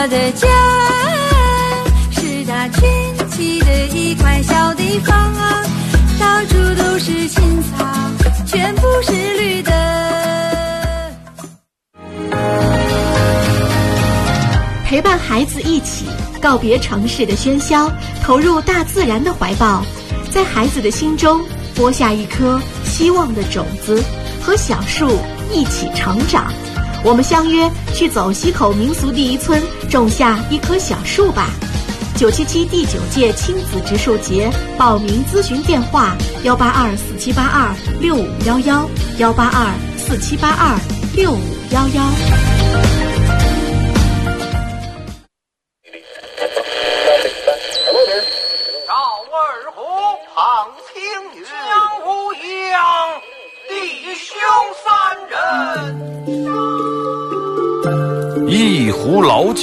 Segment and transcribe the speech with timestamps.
[0.00, 0.46] 我的家
[2.12, 5.64] 是它圈起的一块小地方啊，
[6.20, 7.84] 到处都是青草，
[8.46, 9.72] 全部是绿的。
[14.84, 16.06] 陪伴孩子一起
[16.40, 17.90] 告别城市的喧嚣，
[18.22, 19.82] 投入大自然的怀抱，
[20.30, 21.40] 在孩子的心中
[21.74, 24.00] 播下一颗希望的种子，
[24.40, 25.18] 和小树
[25.52, 26.52] 一起成长。
[27.04, 31.48] 我们相约去走西口民俗第一村，种下一棵小树吧。
[32.16, 40.76] 九七七第九届亲子植树节报名咨询电话：幺八二四七八二六五幺幺，幺八二四七八二
[41.14, 41.40] 六五
[41.70, 43.07] 幺幺。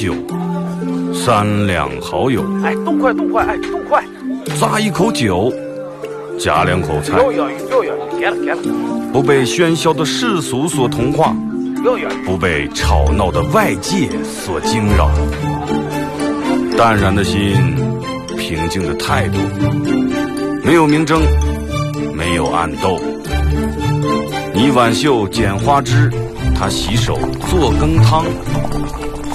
[0.05, 0.13] 酒，
[1.11, 4.03] 三两好友，哎，动快动快，哎，动快！
[4.59, 5.51] 咂一口酒，
[6.37, 8.59] 夹两口菜，又远又远，别了别了，
[9.11, 11.35] 不被喧嚣的世俗所同化。
[12.25, 15.09] 不被吵闹的外界所惊扰，
[16.75, 17.75] 淡然的心，
[18.37, 19.37] 平静的态度，
[20.63, 21.21] 没有明争，
[22.11, 22.99] 没有暗斗。
[24.53, 26.11] 你挽袖剪花枝，
[26.55, 27.19] 他洗手
[27.51, 28.25] 做羹汤，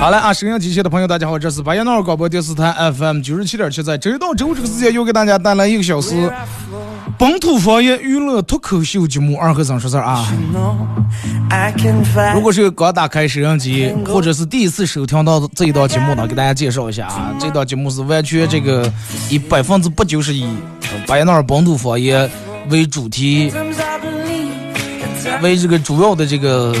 [0.00, 0.32] 好嘞啊！
[0.32, 6.32] 收音机前的朋友，大家好，这是白彦淖尔广播电视台 FM 九十七点七，在周一到周五这个时间又给大家带来一个小时
[7.18, 10.26] 本土方言娱乐脱口秀节目《二和尚说事儿》啊。
[12.32, 18.90] 如果是刚打开收音机，或者是第一次收听到这一档节目呢，给大家介绍一下啊，这档节目是完全这个
[19.28, 20.48] 以百分之八九十以
[21.06, 22.26] 白彦淖尔本土方言
[22.70, 23.52] 为主题，
[25.42, 26.74] 为这个主要的这个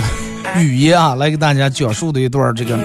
[0.56, 2.78] 语言啊，来给大家讲述的一段这个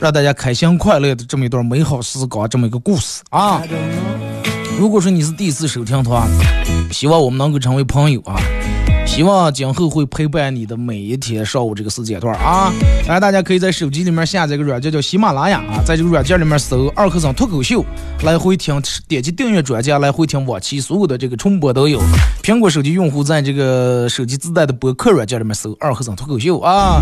[0.00, 3.62] 让大家开心快乐的这么一段美好时光，这么一个故事啊。
[4.78, 6.26] 如果说你是第一次收听的话，
[6.90, 8.36] 希望我们能够成为朋友啊。
[9.06, 12.72] 希望今后会陪伴你的每一天上午这个时间段啊！
[13.06, 17.84] 当然，大家可以在手机里面下载个软件叫喜马拉雅啊，在这个软件里面搜“二和尚脱口秀”，
[18.24, 22.00] 来回听，点击订阅专辑来回听往期所有的这个重播都有。
[22.42, 27.00] 苹果手机用户在这个手机自带的播客软件里面搜“二和尚脱口秀”啊。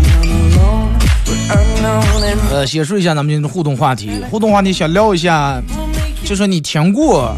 [2.51, 5.61] 呃，先说一下咱们今天的互动话题，互动话题想聊一下，
[6.25, 7.35] 就说你听过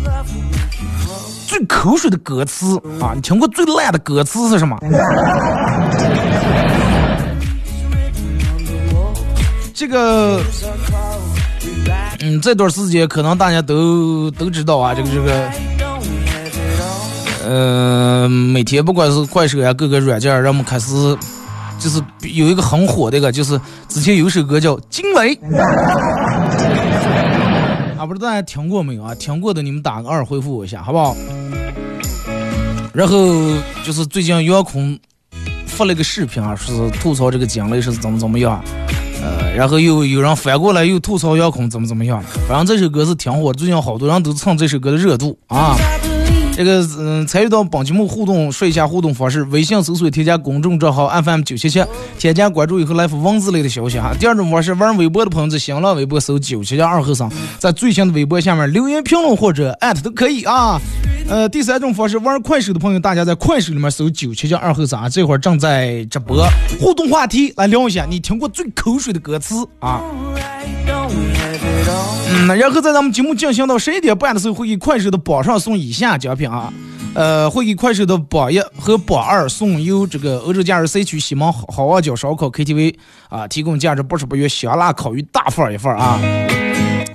[1.48, 3.14] 最口水的歌词啊？
[3.16, 4.78] 你听过最烂的歌词是什么？
[9.74, 10.42] 这个，
[12.22, 15.50] 嗯，这段时间可能大家都都知道啊，这个这个，
[17.46, 21.16] 呃，每天不管是快手呀，各个软件，让我们开始，
[21.80, 25.36] 就是有一个很火的一个，就是之前有一首歌叫《惊雷》。
[27.98, 29.16] 啊，不知道大家听过没有啊？
[29.16, 31.16] 听过的你们打个二回复我一下，好不好？
[32.94, 33.18] 然后
[33.84, 35.00] 就是最近杨坤
[35.66, 38.64] 发了个视频啊，说是吐槽这个惊雷是怎么怎么样。
[39.24, 45.76] 呃，然后又有人反过来又吐槽杨坤怎么怎么样，反正这首歌是挺火，最近好多人都蹭这首歌的热度啊。
[46.56, 51.84] 这个嗯，参与到本节目互动，说一下互动方式：微信搜索添加公众账号 FM 九七七，
[52.18, 54.14] 添加关注以后来发文字类的消息哈。
[54.18, 57.30] 第二种方式，玩微博的朋友在新浪微博搜九七七二和尚，
[57.60, 60.80] 在最新的微博下面留言评论或者艾特都可以啊。
[61.28, 66.48] 呃，第三种方式，玩快手的朋友，大家在快手里面搜九七七二和尚，这会儿正在直播。
[66.80, 70.02] 互动话题来聊一下，你听过最口水的歌词啊？
[71.88, 76.74] 嗯，然后在咱们节目进行到十一点半的时候，会给快手的榜上送以下奖品啊，
[77.14, 82.96] 呃，会给快手的榜一和榜二送由这个欧洲假日 C 区西门好望角烧烤 KTV
[83.30, 86.20] 啊提供价值八十八元香辣烤鱼大份一份啊，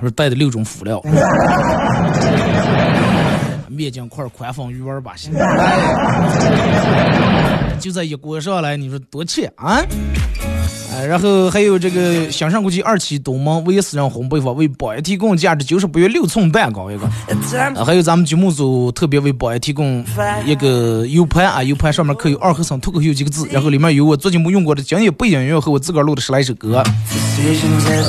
[0.01, 1.03] 说带的六种辅料，
[3.69, 5.41] 面筋块、宽粉鱼丸吧，现在
[7.81, 9.83] 就在一锅上来，你说多切啊？
[11.01, 17.07] 哎，然后还有这个香山国际二期东门威私人烘焙坊为宝爷提供价值九十八元六寸蛋糕一个，
[17.75, 20.05] 啊，还有咱们节目组特别为宝爷提供
[20.45, 26.83] 一个 U 盘啊，U 盘上面刻有二和尚脱口秀几个字，然后里面有我最近没用过的经典背景音乐和我自个儿录的十来首歌，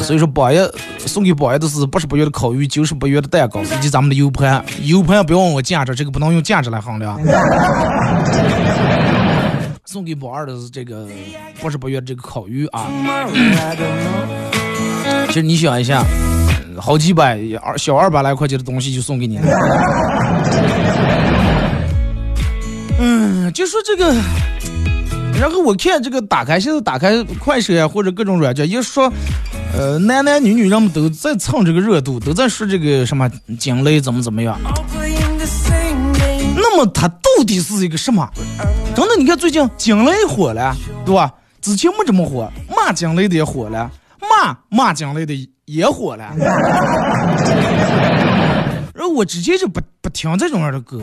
[0.03, 7.17] 所以说宝爷送给宝爷的是八十八元的烤鱼，九十八元的蛋糕以及咱们的 U 盘，U 盘不要问我价值，这个不能用价值来衡量。
[9.85, 11.07] 送给宝二的是这个
[11.61, 12.87] 八十八元这个烤鱼啊，
[15.27, 16.03] 其实你想一下，
[16.77, 19.43] 好几百二小二百来块钱的东西就送给你了。
[22.99, 24.13] 嗯，就说这个，
[25.39, 29.11] 然后我看这个打开现在打开快手呀或者各种软件，一说，
[29.73, 33.29] 呃，男男女女人们都在蹭这个热度，都在说这个什么
[33.59, 34.57] 惊雷怎么怎么样。
[36.61, 38.29] 那么它到底是一个什么？
[38.95, 40.75] 真的，你看最近惊雷火了，
[41.05, 41.33] 对吧？
[41.61, 46.33] 之前没这么火，骂惊雷的也火了，骂骂惊雷的也火了。
[48.93, 51.01] 然后我直接就不不听这种样的歌，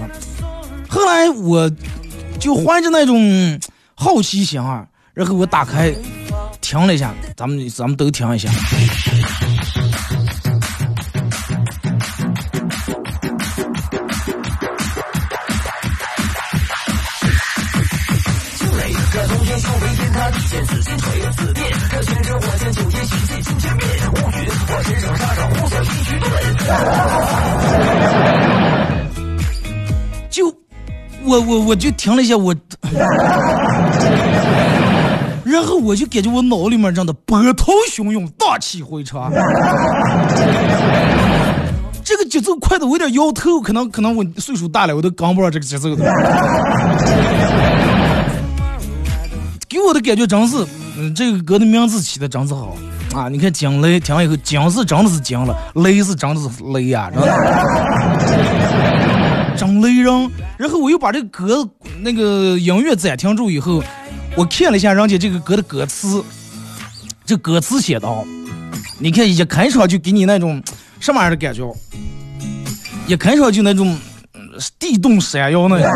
[0.89, 1.71] 后来我
[2.39, 3.61] 就怀着那种
[3.95, 5.93] 好奇心啊，然后我打开
[6.61, 8.49] 听了一下，咱们咱们都听一下。
[30.31, 30.47] 就
[31.25, 32.55] 我我我就停了一下我，
[35.45, 39.33] 然后我就感觉我脑里面真的波涛汹涌，荡气回肠。
[42.05, 46.05] 这个节奏快的我有点摇头，可能可能我岁数大了，我都跟不上这个节奏的。
[49.69, 50.57] 给我的感觉真是，
[50.97, 52.75] 嗯，这个歌的名字起的真是好
[53.15, 53.29] 啊！
[53.29, 57.29] 你看惊雷，听完以后，惊是真的是惊了，雷是真的是雷呀，真的，
[59.57, 60.31] 真雷人。
[60.57, 61.69] 然后我又把这个歌
[62.01, 63.83] 那个音乐暂停住以后，
[64.37, 66.25] 我看了一下人家这个歌的歌词，
[67.27, 68.09] 这歌词写的，
[68.99, 70.63] 你看一开场就给你那种
[70.99, 71.63] 什么样的感觉？
[73.07, 73.99] 一开场就那种
[74.79, 75.91] 地动山摇那样。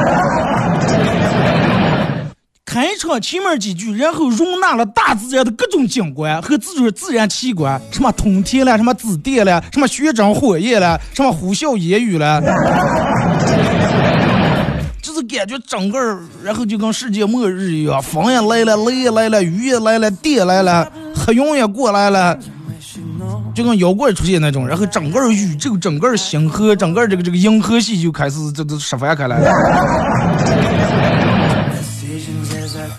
[2.73, 12.41] 开场前面几句，然后容纳了大自然的各种景观和自种自然奇观，什么通天了，什么紫电了，什么雪蒸火焰了，什么呼啸烟雨了，
[15.03, 15.99] 就是感觉整个，
[16.43, 22.39] 然后就跟世界末日一样，风也来了，雷也来了，雨也来了，电来了，黑云也过来了，
[23.55, 29.51] 就跟妖怪出现那种，然后整个宇宙、整个星河、整个这个这个银河系就开始这都释放开来了。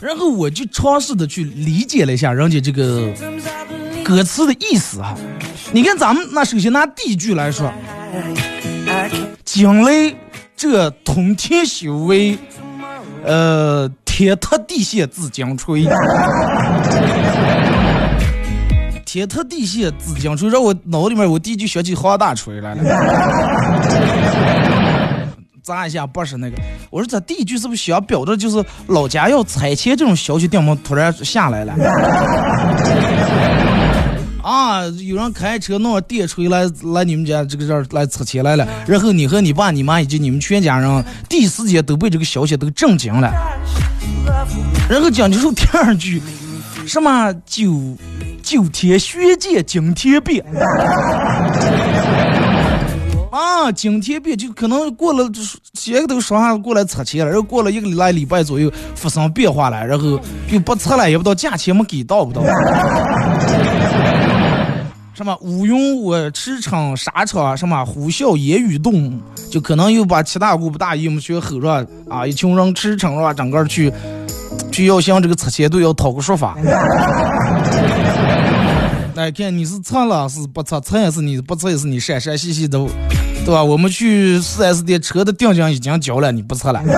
[0.04, 3.10] 然后我就尝试的去理解了一下人家这个
[4.04, 5.16] 歌词的意思哈。
[5.72, 7.72] 你看咱们那首先拿第一句来说，
[9.46, 10.14] 惊雷
[10.58, 12.38] 这通天修为，
[13.24, 15.86] 呃，天塌地陷自将吹。
[19.06, 22.84] 天塌地陷自将吹，让我脑里面我第一句想起黄大锤来了。
[25.64, 26.58] 砸一下不是那个，
[26.90, 31.74] 我说这第一句是不是想表达就是老家要拆迁这种消息，电么突然下来了？
[34.44, 43.32] 啊，有人开车弄电锤来来你们家这个这儿来拆迁来了，然后你和你爸、你妈以及你们全家人第一时间都被这个消息都震惊了。
[44.90, 46.22] 然后讲就说第二句，
[46.86, 47.96] 什么九
[48.42, 50.44] 九天玄剑惊天变。
[53.34, 55.28] 啊，今天变就可能过了，
[55.74, 60.20] 前个都说下过来拆迁了，然后过了一个礼来礼拜左右发生变化了，然后
[60.52, 62.44] 又不拆了，也不知道价钱没给到不到。
[65.16, 73.92] 什么乌云我驰骋沙场，什么呼啸烟雨动，就可能又把七大姑八大姨们全吼着啊，一群人驰骋了，整个去
[74.72, 76.56] 去要向这个拆迁队要讨个说法。
[79.16, 82.80] 那看你是拆了是不拆，拆也是你不拆也是你闪闪兮兮的，
[83.46, 83.64] 对吧？
[83.64, 86.82] 我们去 4S 店车的定金已经交了，你不测了。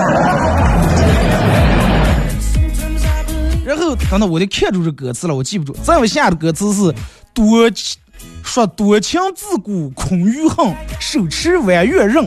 [3.64, 5.76] 然后等等，我就看住这歌词了，我记不住。
[5.82, 6.94] 再往下的歌词是
[7.34, 7.98] 多情
[8.44, 12.26] 说多情自古空余恨，手持弯月刃。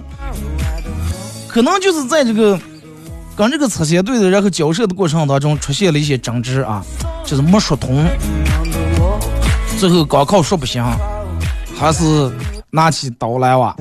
[1.48, 2.60] 可能就是在这个
[3.38, 6.84] 跟这个拆迁队的然后交涉的过程当中出现了一些争执啊，
[7.24, 8.06] 就是没说通。
[9.78, 10.84] 最后高考说不行，
[11.74, 12.30] 还是
[12.72, 13.76] 拿起刀来哇。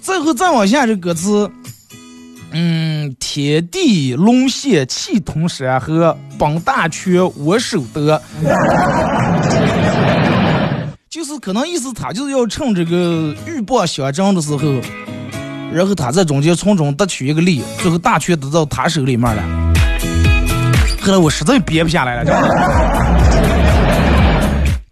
[0.00, 1.50] 最后再往下这歌词。
[2.52, 8.22] 嗯，天地龙陷气同山河，本大权我手得。
[11.10, 14.80] 就是可能意思他就是要趁这个鹬蚌相争的时候，
[15.72, 19.42] 然后他在中间从中得取一个利，最后大权得到他手里面了。
[21.02, 23.05] 后来我实在憋不下来了，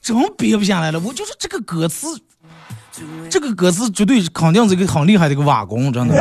[0.05, 1.01] 真憋不下来了。
[1.01, 2.07] 我就是这个歌词，
[3.31, 6.15] 这个歌词绝对肯定是一个很厉害的一个瓦工，真的。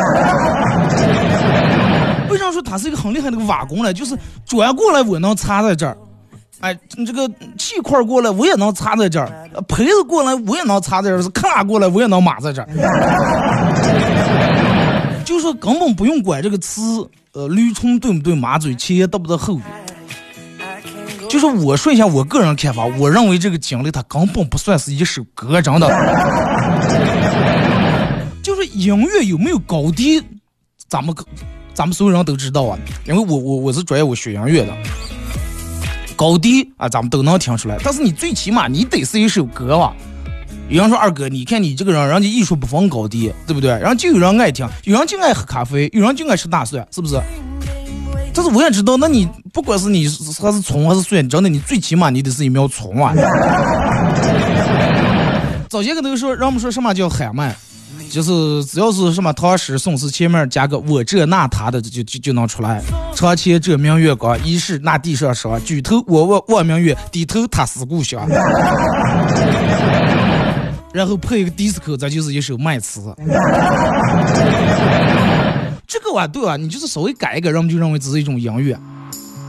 [2.30, 3.94] 为啥说他是一个很厉害的一个瓦工呢？
[3.94, 5.98] 就是转过来我能插在这儿，
[6.62, 9.30] 哎，你这个气块过来我也能插在这儿，
[9.68, 12.68] 胚子过来我也能插在这儿，是卡过来我也能码在这儿。
[15.26, 19.62] 就说根本不用管这个词，呃，驴唇对不对，马嘴，前言得不得后语。
[21.34, 25.88] 就是我说一下我个人看法，我认为这个经历它根本不算是一首歌，真的。
[28.44, 30.22] 就是音乐有没有高低，
[30.88, 31.12] 咱们
[31.74, 34.72] 咱们所有人都知道啊，因为我我我是专业我学音乐的，
[36.16, 37.80] 高低啊咱们都能听出来。
[37.84, 39.92] 但是你最起码你得是一首歌吧。
[40.70, 43.72] 有人说二哥，你看你这个人，人家艺术不分高低，对不对？
[43.72, 47.20] 然后就有人爱听，有人就爱喝咖啡，有人就爱吃大蒜，是不是？
[48.34, 50.08] 但是我也知道，那你不管是你
[50.42, 53.14] 还是葱还是蒜，真的你最起码你得是一苗葱啊。
[55.70, 57.56] 早些个都说，让我们说什么叫喊麦，
[58.10, 62.82] 就是只要是什么唐诗宋词前面加个我这那他的，就就就能出来。
[63.16, 65.64] 床前这明月光，疑是那地上霜。
[65.64, 68.28] 举头我望望明月，低头他思故乡。
[70.92, 73.02] 然后配一个迪斯科，这就是一首麦词。
[75.88, 78.78] 这个啊，对啊，你就是稍微改一改，人们就认为这是一种音乐。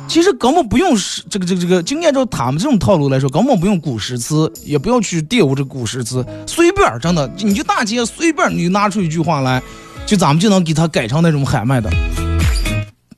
[0.07, 0.95] 其实根本不用
[1.31, 9.63] 这个这个这个，就按照他们这种套路来说，根本不用古诗词，也不要去玷污这古诗词，随便真的，你就大街随便你就拿出一句话来，
[10.05, 11.91] 就咱们就能给他改成那种喊麦的。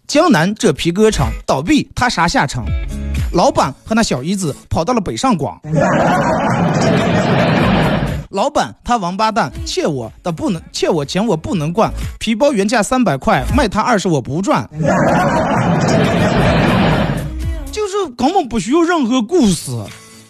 [0.06, 2.64] 江南这皮革厂倒闭，他啥下场？
[3.32, 5.60] 老板和那小姨子跑到了北上广。
[8.30, 11.92] 老板他王八蛋，欠我的不能欠我钱，我不能惯。
[12.18, 14.68] 皮包原价三百块，卖他二十我不赚。
[17.70, 19.70] 就是根本不需要任何故事，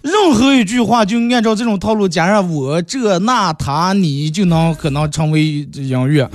[0.03, 6.29] 任何一句话就按照这种套路加上我这那他你就能可能成为音乐。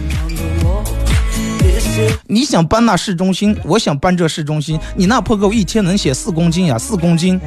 [2.28, 7.40] 你想搬那市中心，我想搬这市中心，你那破狗一天能写四公斤呀，四公斤。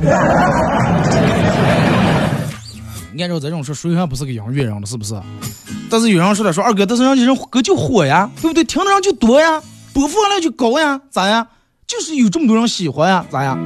[3.18, 5.14] 按照这种说，谁还不是个音乐人了，是不是？
[5.90, 8.64] 但是有人说了，说二哥，但是人家人歌就火呀，对不对？
[8.64, 11.46] 听的人就多呀，播放量就高呀，咋呀？
[11.86, 13.56] 就是有这么多人喜欢呀，咋呀？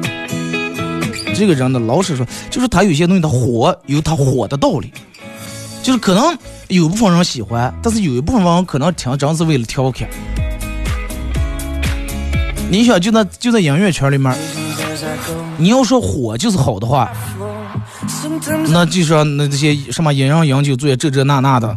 [1.35, 4.93] 这个人呢，老实说，就是他有些东西他火有他火的道理，
[5.83, 6.37] 就是可能
[6.69, 10.09] 有部分人喜欢，但是有一部分人可能听真是为了调侃。
[12.71, 14.37] 你想，就在就在音乐圈里面，
[15.57, 17.11] 你要说火就是好的话。
[18.69, 21.77] 那就说那这些什么阴阳饮酒醉这这那那的，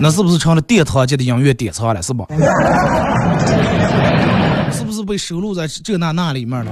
[0.00, 2.02] 那是不是成了殿堂级的音乐典藏了？
[2.02, 2.24] 是吧？
[4.72, 6.70] 是不是被收录在这那那里面了？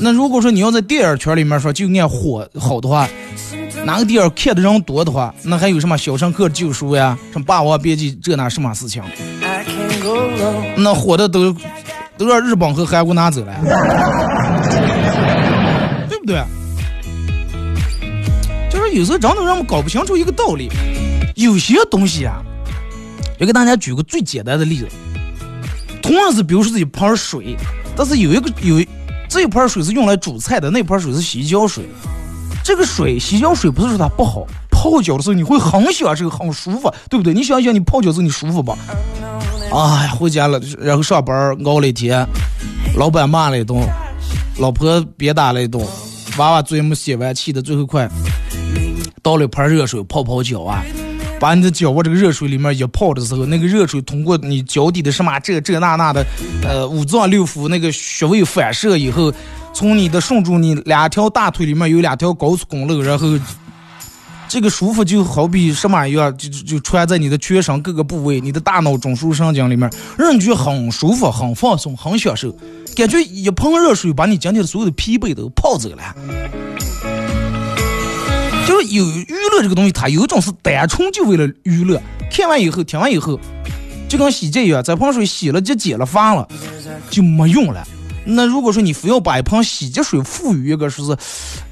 [0.00, 3.08] 那如果说你要在电影圈里面说就按火好的话，
[3.84, 9.02] 哪个电影看的人多的话，那还有什么《肖申克救赎》呀，什么《霸王别姬》这那什么事情？
[10.76, 11.54] 那火的都
[12.18, 13.54] 都让日本和韩国拿走了，
[16.08, 16.42] 对不对？
[18.92, 20.68] 有时候真的让我们搞不清楚一个道理，
[21.34, 22.42] 有些东西啊，
[23.38, 24.88] 要给大家举个最简单的例子。
[26.02, 27.56] 同样是比如说这一盆水，
[27.96, 28.84] 但是有一个有
[29.28, 31.84] 这一盆水是用来煮菜的，那盆水是洗脚水。
[32.64, 37.32] 这个水洗脚水不是说它不好，泡脚的时候你会很喜欢这个很舒服，对不对？
[37.32, 38.76] 你想想，你泡脚的时候你舒服吧？
[39.72, 42.26] 哎，回家了，然后上班熬了一天，
[42.96, 43.80] 老板骂了一顿，
[44.58, 45.84] 老婆别打了一顿。
[46.38, 48.08] 娃娃作业没写完，气的最后快
[49.22, 50.84] 倒了一盆热水泡泡脚啊，
[51.40, 56.26] 把你的脚往这个热水里面一泡的时候，那个热水通过你脚底的什么这这那那的，
[56.64, 59.32] 呃五脏六腑那个穴位反射以后，
[59.72, 63.28] 从你的顺住你两条大腿里面有两条高速公路，然后。
[64.48, 72.54] 这个舒服就好比什么一样，就就就穿在你的全身各个部位，你的大脑中枢神经里面，让你觉得很舒服、很放松、很享受，
[72.94, 76.14] 感觉一盆热水把你今天所有的疲惫都泡走了。
[78.66, 82.00] 就是有娱乐这个东西，它有一种是单纯就为了娱乐，
[82.30, 83.38] 看完以后、听完以后，
[84.08, 86.48] 就跟洗洁一样，在盆水洗了就解了乏了，
[87.10, 87.86] 就没用了。
[88.24, 91.18] 那如果说你非要把一盆洗洁水赋予一个说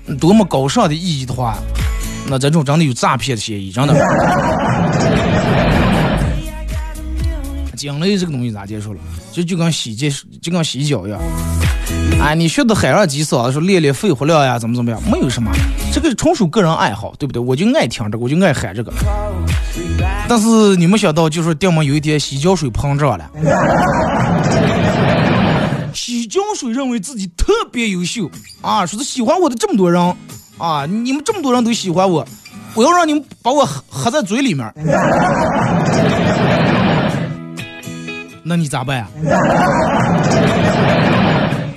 [0.07, 1.57] 是多么高尚的意义的话，
[2.27, 3.95] 那这种真的有诈骗的嫌疑，真的。
[7.77, 9.01] 惊雷这个东西咋接受了？
[9.33, 10.11] 就就跟洗洁
[10.43, 11.19] 就跟洗脚一样。
[12.23, 15.01] 哎，你学的海尔几嫂说练练肺活量呀，怎么怎么样？
[15.11, 15.51] 没有什么，
[15.93, 17.41] 这个纯属个人爱好，对不对？
[17.41, 18.93] 我就爱听这个，我就爱喊这个。
[20.29, 23.31] 但是你没想到，就是电门有一天洗脚水膨胀了。
[25.95, 30.15] 洗脚水认为自己特别优秀啊，说是喜欢我的这么多人。
[30.59, 30.85] 啊！
[30.85, 32.23] 你们这么多人都喜欢我，
[32.75, 34.71] 我要让你们把我喝喝在嘴里面，
[38.45, 39.09] 那你咋办呀？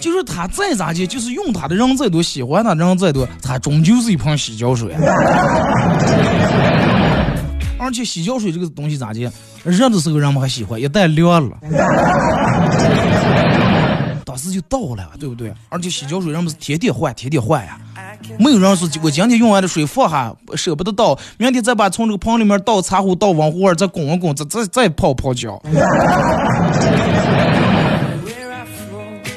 [0.03, 4.93] 就是他再咋地，就是用他的人再多，喜欢他的人再多，他终究是一盆洗脚水。
[7.79, 9.31] 而且洗脚水这个东西咋地？
[9.63, 11.55] 热的时候人们还喜欢，一旦凉了，
[14.25, 15.53] 当时就倒了，对不对？
[15.69, 17.77] 而且洗脚水人们是天天换，天天换呀。
[18.37, 25.61] 没有人说，我今天用完的水放下，舍不得倒，明天再把从这个盆里面倒茶壶，倒温壶，再滚一滚，再再再泡泡脚，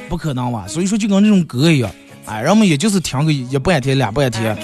[0.09, 0.65] 不可能吧？
[0.69, 1.91] 所以说就跟那种歌一样，
[2.25, 4.57] 哎，人们也就是听个一半天、两半天，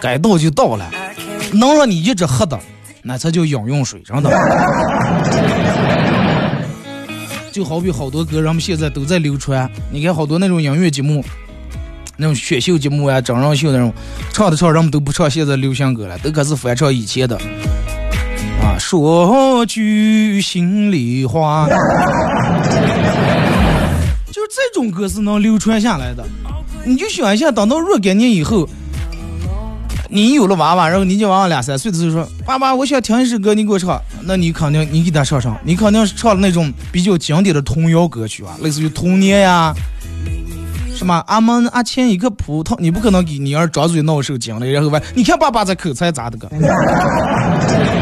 [0.00, 0.90] 该到就到了，
[1.52, 2.58] 能让你一直喝的，
[3.02, 4.30] 那才叫饮用水，真的。
[7.52, 11.24] 就好比好多歌，人们现在都在流传，你看好多那种音乐节目。
[12.16, 13.90] 那种选秀节目啊，真人秀那种，
[14.30, 17.34] 唱的唱，人们都不唱现在流行歌了，都开始翻唱以前的。
[18.62, 21.66] 啊，说句心里话，
[24.50, 26.24] 这种歌是能流传下来的。
[26.84, 28.68] 你就想一下，等到若干年以后，
[30.08, 39.74] 你有了娃娃，然后你家娃娃两三岁的时候说：“爸爸，我想听一首歌，你给我唱。”那你肯定你给他唱唱，你肯定是唱那种比较经典的童谣歌曲啊，类似于《童年》呀。
[40.94, 46.48] 什么阿门阿欠一个葡萄，你不可能给你儿张嘴闹受惊了，然后问你看爸爸这口才咋的个？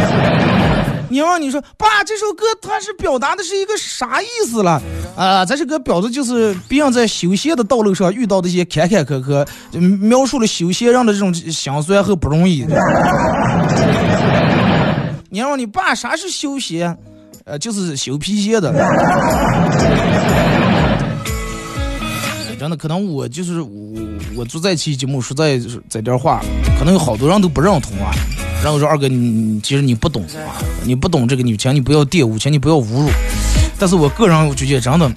[1.11, 4.81] 你让你说爸，这首歌它是表达的是一个啥意思了？
[5.17, 9.47] 啊，这首歌表的就是别人在修仙的道路上遇到的一些坎坎坷坷，
[9.99, 12.67] 描述了修仙人的这种辛酸和不容易。
[15.31, 16.97] 你让你爸啥是修仙？
[17.45, 18.73] 呃，就是修皮鞋的。
[22.59, 23.71] 真的可能我就是我，
[24.37, 26.43] 我做这期节目实在在点话，
[26.79, 28.13] 可能有好多人都不认同啊。
[28.63, 33.11] 然后说二哥，你其实你不懂啊，你不懂这个，你请你不要玷污，请你不要侮辱。
[33.79, 35.11] 但是我个人我觉得真的，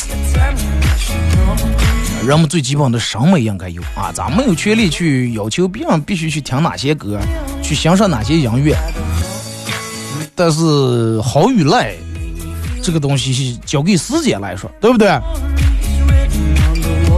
[2.26, 7.20] 人们最基本的审美应该有啊，咱没有权利去要求别人必须去听哪些歌，
[7.64, 8.78] 去欣赏哪些音乐。
[10.36, 11.94] 但是好与赖，
[12.82, 15.10] 这个东西是交给时间来说，对不对？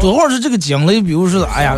[0.01, 1.01] 多少是这个经历？
[1.01, 1.77] 比如说，哎呀，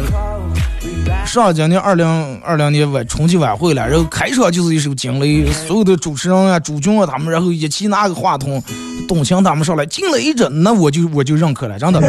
[1.25, 8.63] 上今年二零二零年晚春节晚会了，然后开场就是一首惊雷，所有的主持人啊、朱军啊他们，然后一起拿个话筒，
[9.07, 11.99] 董卿他们上来，惊雷着，那我就我就认可了，真的。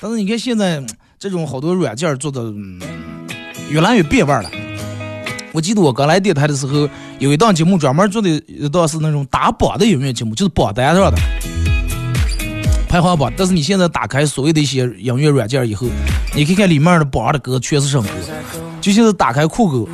[0.00, 0.80] 但是你看现在
[1.18, 2.52] 这种好多软件做的
[3.68, 4.48] 越来越变味了。
[5.52, 11.18] 我记得我刚来电台的时候，有一档节目专门做的一档是那种打榜的音乐节目，就是榜单上的。
[12.88, 15.86] 排行榜，但是你现在打开所谓的一些音乐软件以后，
[16.34, 18.12] 你看看里面的榜上的歌全是什么歌？
[18.80, 19.88] 就像是打开酷狗，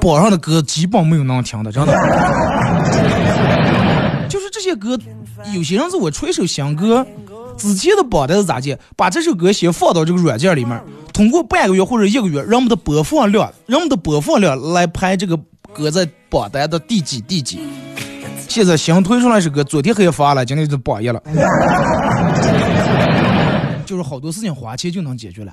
[0.00, 1.92] 榜上的歌基本没有能听的，真的。
[4.28, 4.98] 就是这些歌，
[5.54, 7.06] 有些人是我吹首新歌，
[7.58, 8.78] 之前的榜单是咋介？
[8.96, 15.38] 把这首歌先放到这个软件里面，通过半个月或者一个月，人们的播放量，人们的播放量来排这个
[15.74, 17.60] 歌在榜单的第几第几。
[18.56, 21.22] 现在新推出来一首歌，昨天还发了，今天就榜一了。
[23.84, 25.52] 就是好多事情花钱就能解决了。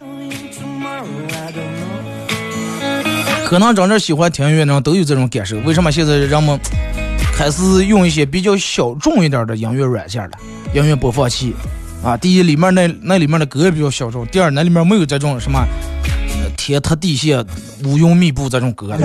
[3.46, 5.58] 可能真正喜欢听音乐的人都有这种感受。
[5.66, 6.58] 为什么现在人们
[7.36, 10.32] 开始用一些比较小众一点的音乐软件了？
[10.74, 11.54] 音乐播放器，
[12.02, 15.62] 啊，第一里面那那里面的歌也比较小众，第二那里面没有这种什么
[16.56, 17.46] 天塌地陷、
[17.84, 18.96] 乌云密布这种歌。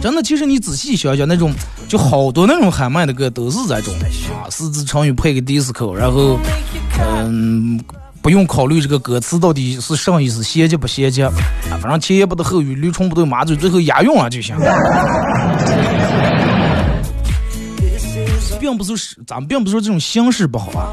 [0.00, 1.52] 真的，其实你仔细想想，那种
[1.88, 3.92] 就好多那种喊麦的歌都是这种
[4.32, 6.38] 啊，四字成语配个 disco，然后
[7.00, 7.80] 嗯，
[8.22, 11.28] 不用考虑这个歌词到底是什么意思，衔接不衔接，
[11.80, 14.56] 反正前言不得后语，驴唇不对马嘴，最后押韵啊就行。
[18.60, 20.92] 并不是是咱们并不是说这种形式不好啊，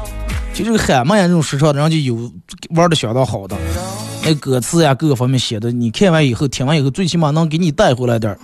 [0.54, 2.30] 就这个喊麦呀这种实唱，人就有
[2.70, 3.56] 玩的相当好的，
[4.24, 8.38] 那歌词呀各个方面写的，你看完以后听完以后，最起码能给你带回来点儿，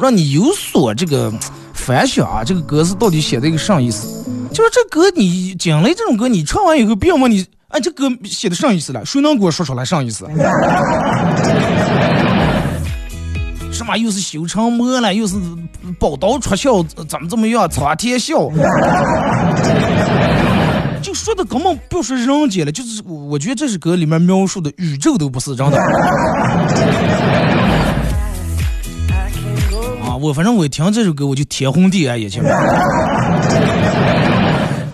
[0.00, 1.32] 让你有所这个
[1.72, 4.24] 反响啊，这个歌词到底写的一个啥意思？
[4.52, 9.04] 就是这歌你讲了这种歌，你唱完以后，别问你，哎，这歌写的啥意思了？
[9.04, 10.26] 谁能给我说出来啥意思？
[13.70, 15.36] 什么又是修成魔了，又是
[16.00, 18.50] 宝刀出鞘，怎么怎么样，苍天笑，
[21.00, 25.78] 就说的根本不说人间了，就是我觉得这首歌里面描述的宇宙都不是真的。
[30.20, 32.42] 我反正我一听这首歌我就天昏地暗也前，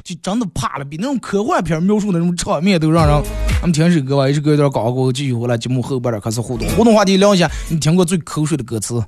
[0.04, 3.22] 就真的怕了，比那种科幻片描述那种场面都让人。
[3.60, 9.02] 咱们听首歌吧，一首歌有点高过，继续回来节目后半儿开始互动，互动话题聊一下，你听过最口水的歌词？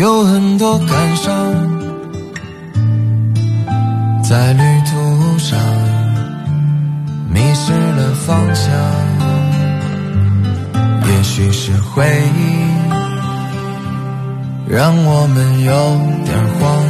[0.00, 1.30] 有很多感伤，
[4.22, 5.58] 在旅途上
[7.28, 8.72] 迷失了方向。
[11.06, 12.02] 也许是回
[12.34, 12.64] 忆
[14.66, 15.70] 让我们有
[16.24, 16.82] 点慌，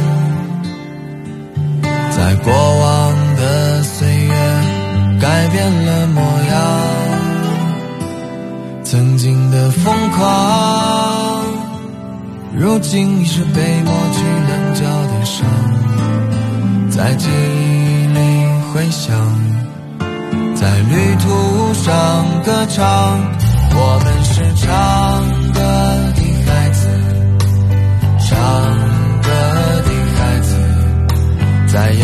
[2.11, 4.33] 在过往的岁月
[5.19, 6.55] 改变了模样，
[8.85, 11.10] 曾经的疯狂，
[12.53, 15.45] 如今已是被抹去棱角的伤，
[16.89, 18.19] 在记忆里
[18.73, 19.15] 回响，
[20.55, 23.19] 在旅途上歌唱。
[23.73, 24.67] 我们是唱
[25.53, 25.59] 歌
[26.13, 26.87] 的孩子，
[28.19, 28.29] 唱
[29.21, 29.29] 歌
[29.85, 30.49] 的孩子，
[31.67, 32.03] 在阳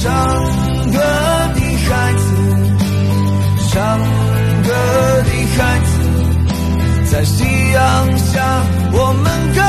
[0.00, 0.12] 唱
[0.92, 0.98] 歌
[1.54, 2.24] 的孩子，
[3.68, 3.98] 唱
[4.62, 4.70] 歌
[5.24, 5.90] 的孩子，
[7.10, 9.60] 在夕阳下我们歌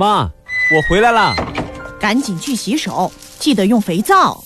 [0.00, 0.22] 妈，
[0.74, 1.36] 我回来了。
[2.00, 4.42] 赶紧去洗手，记得用肥皂。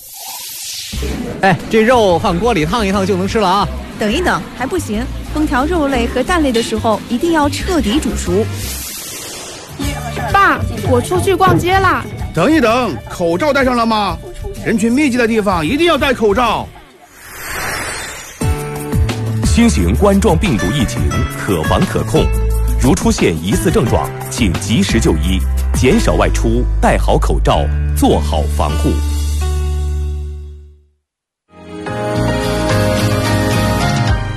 [1.39, 3.67] 哎，这肉放锅里烫一烫就能吃了啊！
[3.97, 5.01] 等一等，还不行，
[5.33, 8.45] 烹调肉类和蛋类的时候一定要彻底煮熟。
[10.33, 12.03] 爸，我出去逛街啦。
[12.33, 14.17] 等一等，口罩戴上了吗？
[14.65, 16.67] 人群密集的地方一定要戴口罩。
[19.45, 21.01] 新型冠状病毒疫情
[21.39, 22.25] 可防可控，
[22.81, 25.39] 如出现疑似症状，请及时就医，
[25.75, 28.91] 减少外出，戴好口罩，做好防护。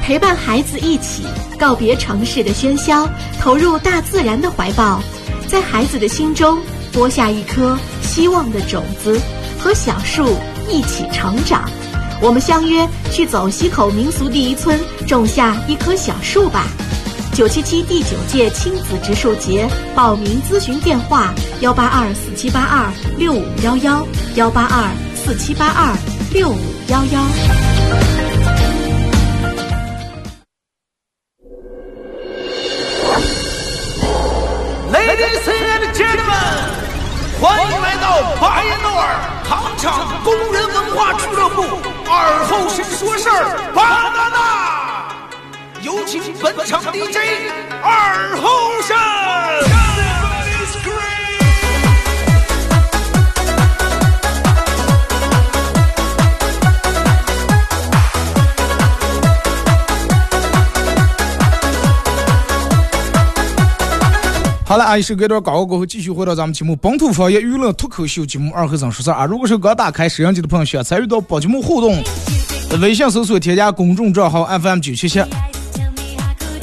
[0.01, 1.25] 陪伴孩子一起
[1.59, 3.09] 告别城市的喧嚣，
[3.41, 5.03] 投入大自然的怀抱，
[5.49, 6.57] 在孩子的心中
[6.93, 9.21] 播下一颗希望的种子，
[9.59, 10.39] 和小树
[10.71, 11.69] 一起成长。
[12.23, 16.69] 我们相约去走西口民俗第一村，种下一棵小树吧。
[17.39, 25.95] 九七七第九届亲子植树节报名咨询电话：幺八二四七八二六五幺幺，幺八二四七八二
[26.33, 27.21] 六五幺幺。
[34.91, 36.35] Ladies and gentlemen，
[37.41, 39.15] 欢迎来到巴彦淖尔
[39.49, 41.63] 糖厂工人文化俱乐部
[42.11, 44.68] 二后生说事儿巴娜娜，
[45.89, 47.17] 有请本场 DJ
[47.83, 48.49] 二后
[48.83, 48.95] 生。
[64.67, 69.25] 好了，阿姨是隔段广告过后，继续回到咱们节目本土方言娱乐脱口秀节目二和尚说事儿啊。
[69.25, 71.97] 如果是刚打开摄像机的朋友，需要参与到本节目互动，
[72.83, 75.25] 微信搜索添加公众账号 FM 九七七，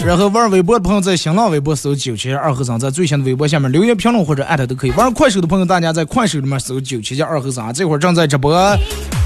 [0.06, 4.92] 然后玩微博的朋友在新浪微博搜九七二和尚，在最新的微博下面留言评论或者艾特都可以。
[4.92, 8.54] 玩快手的朋友，大家在快手里面搜九七二和尚啊，这会儿正在直播。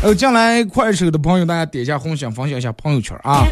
[0.02, 3.46] 呃，进来快手的朋友，大家点一下红心，分享一下朋友圈啊。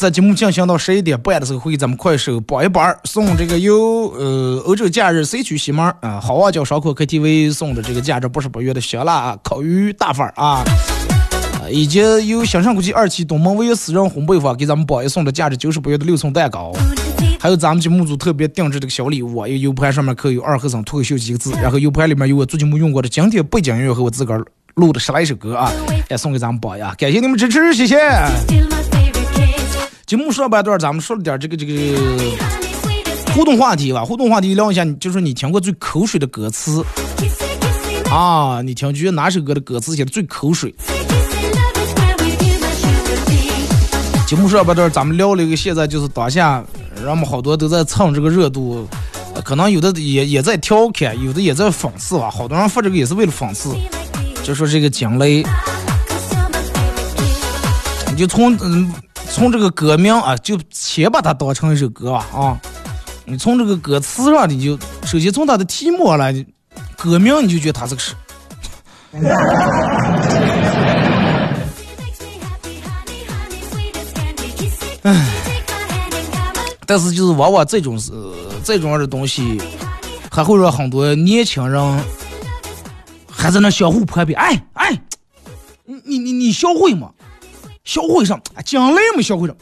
[0.00, 10.64] 在节目进行到十一点半的时候，会给咱们快手榜一榜送这个由呃欧洲假日 C 区西门啊好望角烧烤 KTV 送的这个价值八十八元的香辣烤鱼大份啊，
[11.70, 16.72] 以及由香山国际二期东门唯一私人烘焙坊给咱们榜一送的价值九十八元的六寸蛋糕，
[17.38, 25.70] 还有咱们节目组特别定制这个小礼物，一个 U 盘上面刻有“二和尚脱口秀”几个字，然后 U 盘里面有我做节目用过的经典背景音乐和我自个儿录的十来首歌啊，
[26.10, 27.96] 也送给咱们榜呀，感谢你们支持，谢谢。
[30.06, 31.72] 节目上半段咱们说了点这个这个
[33.32, 36.84] 互动话题吧，互动话题聊一下，就是你听过最口水的歌词
[38.10, 40.74] 啊，你听觉得哪首歌的歌词写的最口水？
[44.26, 46.64] 节目上半段咱们聊了一个现在就是当下，
[46.96, 48.88] 人们好多都在蹭这个热度，
[49.44, 53.74] 可能有的也也在调侃，有的也在讽刺吧，好多人发这个也是为了讽刺，
[54.42, 55.44] 就说这个惊雷，
[58.08, 58.92] 你就从嗯。
[59.30, 62.56] 从这个歌名啊，就先把它当成一首歌吧啊！
[63.24, 66.32] 你从这个歌词上，你就首先从它的题目来，
[66.96, 68.14] 歌名你就觉得它是个是
[75.04, 75.14] 唉，
[76.86, 78.10] 但是就是往往这种是
[78.64, 79.60] 这种样的东西，
[80.30, 82.04] 还会让很多年轻人
[83.30, 84.32] 还在那相互攀比。
[84.32, 84.98] 哎哎，
[85.84, 87.10] 你你你你学会吗？
[87.84, 89.54] 学会上，将来没学会上，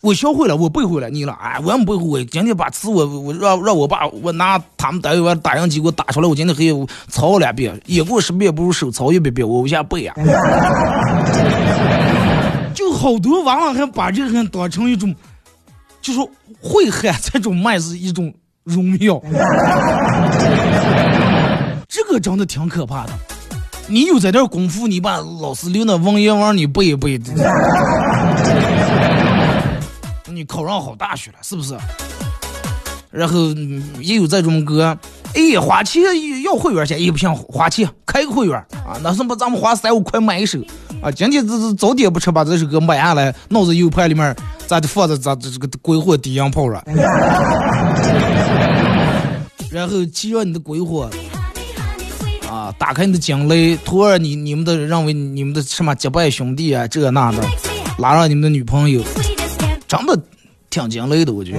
[0.00, 2.24] 我学会了，我背会了，你了，哎，我也不会。
[2.24, 6.74] 今天把词我我让让我爸我拿他们单位打印机给我打出来，我今天可以
[7.08, 10.12] 抄两遍，眼过十遍不如手抄一遍遍，我往下背呀。
[12.74, 15.14] 就好多娃娃还把这个当成一种，
[16.00, 16.28] 就说
[16.60, 18.32] 会喊这种麦是一种
[18.64, 19.20] 荣耀，
[21.88, 23.12] 这个真的挺可怕的。
[23.88, 27.18] 你有这点功夫，你把老师留那文言文你背一背，
[30.26, 31.76] 你考上好大学了，是不是？
[33.10, 33.38] 然后
[34.00, 34.96] 也有这种歌，
[35.34, 36.02] 哎，花钱
[36.42, 40.58] 要会员钱，也不行，花钱开个会员啊，那什么咱们花三五块买一首
[41.02, 44.34] 啊，今天这这早点不吃，把这首歌买下来，弄在 U 盘里面，
[44.66, 46.82] 咱就放在咱这这个鬼火低音炮上，
[49.70, 51.08] 然后骑上你的鬼火。
[52.48, 52.70] 啊！
[52.78, 57.42] 打开你的惊雷，托儿你你们的认为你们的什么结拜兄弟啊，这那的，
[57.96, 59.02] 拉上你们的女朋友，
[59.88, 60.14] 真的
[60.68, 61.58] 挺惊雷的，我觉得。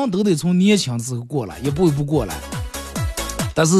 [0.00, 2.34] 人都得从年轻时候过来，一步一步过来。
[3.54, 3.74] 但是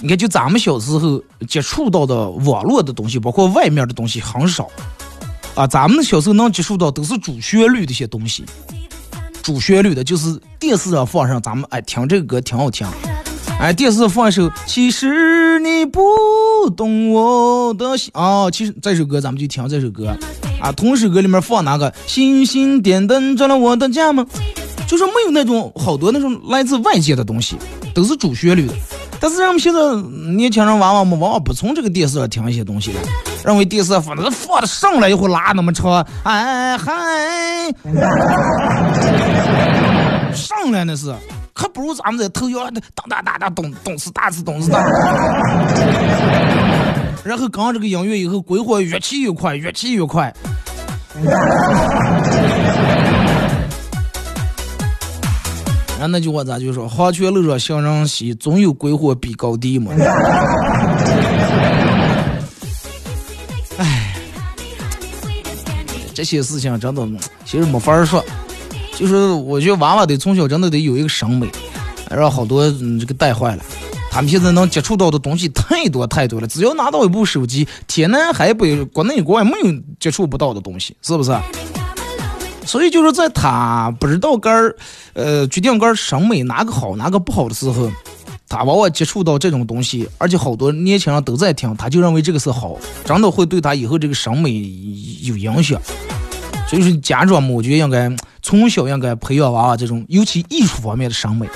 [0.00, 4.68] 你看，就咱们小时候接触到的网络的东西，包括外面的东西很少
[5.54, 5.66] 啊。
[5.66, 8.44] 咱们小时候能接触到都是主旋律的一些东西。
[9.42, 12.86] 主旋律的，就是电视上放上，咱们哎听这个歌挺好听。
[13.60, 16.00] 哎，电视放一首《其实你不
[16.76, 20.16] 懂我的心》啊，其实这首歌咱们就听这首歌
[20.60, 20.72] 啊。
[20.72, 21.92] 同一首歌里面放哪个？
[22.06, 24.26] 星星点灯照亮我的家吗？
[24.92, 27.56] 就是没有那种好多那种来自外界的东西，
[27.94, 28.74] 都是主旋律的。
[29.18, 29.80] 但是人们现在
[30.34, 33.00] 年轻人娃娃们往往不从这个电视上听一些东西了，
[33.42, 36.92] 认为电视放的放的上来以后拉那么长，哎嗨，
[40.34, 41.10] 上来那是，
[41.54, 44.78] 还不如咱们这头摇的当当当当咚咚是大是咚是大，
[47.24, 50.30] 然后刚这个音乐以后，鬼火越骑越快，越骑越快。
[56.06, 56.88] 那句话咋就说？
[56.88, 59.92] 黄泉路上行人稀，总有鬼火比高低嘛。
[63.78, 64.14] 哎，
[66.12, 67.06] 这些事情真的
[67.44, 68.24] 其实没法说。
[68.94, 71.48] 就是我觉得娃娃得从小真的得有一个审美，
[72.10, 73.62] 让好多这个带坏了。
[74.10, 81.32] 他们现在能接触到的东西太多太多了，只要拿到一部手机，天南海北、国内国外没有接触不到的东西，是不是？
[82.64, 84.76] 所以就是在他不知道该儿，
[85.14, 87.90] 呃，决定该儿审美哪个好哪个不好的时候，
[88.48, 94.52] 他往往接触到这种东西，而且好多年轻人都在听，他就认为这个是好，真的会对他以后这个审美
[95.22, 95.80] 有影响。
[96.68, 98.10] 所以说，家长们我觉得应该
[98.42, 101.46] 从小应该培养娃娃这种，尤其艺术方面的审美。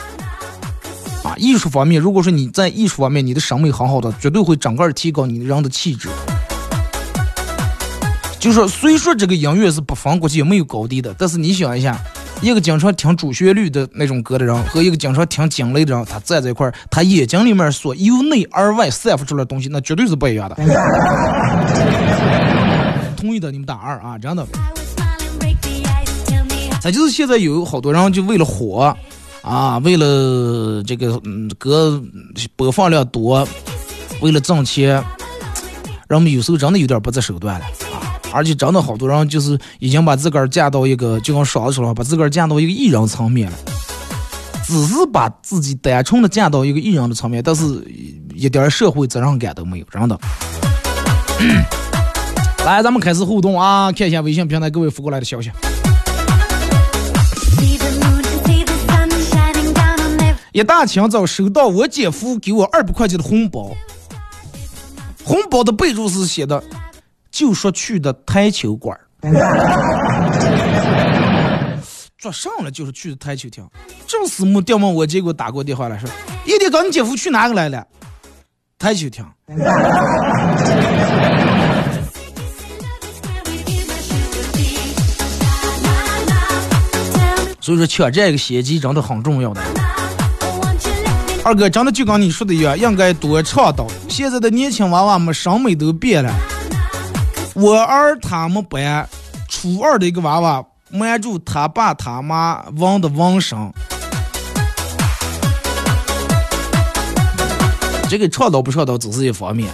[1.22, 6.08] 啊，艺术方面，如果说你在艺术方面你的审美很好的，绝对会整个提高你人的气质。
[8.46, 12.00] 就说，虽说这个音乐是不分国界、没有高低的，但是你想一下，
[12.40, 20.54] 一个经常听主旋律的那种歌的人，和一个经常听惊雷的人，他站在一块儿，他眼睛里面所由内而外散发出来的东西，那绝对是不一样的。
[23.18, 24.46] 同意的，你们打二啊，真的。
[26.80, 28.96] 咱就是现在有好多人就为了火，
[29.42, 32.00] 啊，为了这个嗯歌
[32.54, 33.44] 播放量多，
[34.20, 35.02] 为了挣钱，
[36.06, 38.14] 人们有时候真的有点不择手段了啊。
[38.32, 43.56] 而且真的好多人就是已经把自个儿架到一个，就跟说说了，把自个儿架到一个艺人层面了，
[44.66, 47.64] 只是把自己单纯的架到一个艺人的层面，但是
[48.34, 50.18] 一点社会责任感都没有，真的。
[52.66, 55.50] 来，咱们开始互动啊，看一下微信平台各位发过来的消息。
[60.52, 63.76] 一大清早收到我姐夫给我二百块钱的红包，
[65.22, 66.62] 红包的备注是写的。
[67.36, 68.98] 就说去的台球馆
[72.16, 73.62] 做 上了就是去的台球厅。
[74.06, 76.08] 正是木调问我结果打过电话来说，
[76.46, 77.86] 一天刚你姐夫去哪个来了？
[78.78, 79.22] 台球厅。
[87.60, 89.60] 所以说抢这个先机真的很重要的。
[91.44, 93.86] 二哥真的就跟你说的一样，应该多倡导。
[94.08, 96.32] 现在的年轻娃娃们审美都变了。
[97.58, 99.08] 我儿他们班
[99.48, 103.58] 初二的一个娃娃瞒住他爸他妈纹的纹身，
[108.10, 109.72] 这个倡导不倡导只是一方面，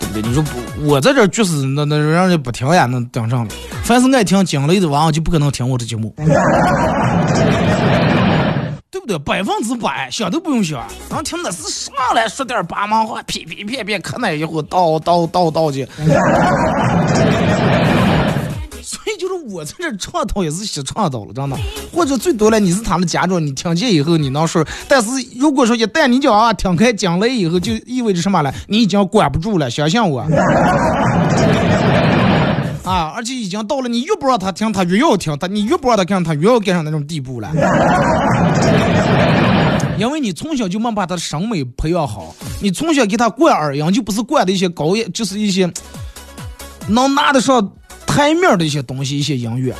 [0.00, 0.22] 对不对？
[0.22, 3.50] 你说不，我在这就是那那让人不听呀，那顶上了。
[3.84, 6.14] 凡是爱听惊雷的娃娃就不可能听我的节目，
[8.92, 9.18] 对不对？
[9.20, 15.88] 百分之百想都不用想，能听的是上来说点八毛话，噼噼啪啪，可那一会叨叨叨叨去。
[18.82, 21.56] 所以就是我在这倡导也是写倡导了，真的。
[21.90, 24.62] 或者最多了，你是他们家长，你听见以后你能说。
[24.86, 28.52] 但是如果说一旦你叫啊听开讲了以后，就意味着什么了？
[28.68, 30.22] 你已经管不住了，相信我。
[32.84, 37.48] 啊，而且已经到了你越不让他听，他越要听；他你越不让他听，他越要干上那种地步了。
[39.98, 45.70] 因为你从小就没把他的审美培养好，你从小给他灌耳音，就不是灌的一些高音，就是一些
[46.88, 47.72] 能拿得上
[48.04, 49.72] 台面的一些东西，一些音乐。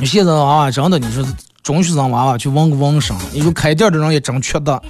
[0.00, 1.24] 你现在娃娃真的，你说
[1.64, 4.80] 中学生娃娃去纹个纹身，你说开店的人也真缺德。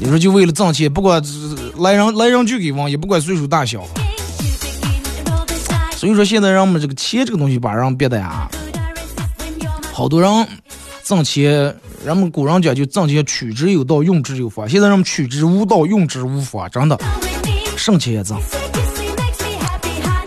[0.00, 1.20] 你说就为了挣钱，不管
[1.78, 3.84] 来人来人就给忘，也不管岁数大小。
[5.96, 8.48] 所以说现在让我们这个钱这个东西把人别的呀，
[9.92, 10.48] 好多人
[11.02, 11.74] 挣钱，
[12.04, 14.68] 人们古人讲就挣钱取之有道，用之有法。
[14.68, 16.96] 现在人们取之无道，用之无法，真的
[17.76, 18.38] 剩钱也挣。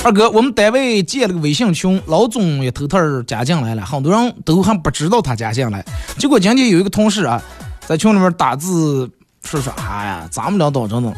[0.04, 5.86] 二哥，我们单位建了个微信群，老总也偷偷加进来了，很多人都还不知道他加进来。
[6.18, 7.42] 结果今天有一个同事啊，
[7.86, 9.10] 在群里面打字
[9.44, 11.14] 说说，哎呀，咱们领导真的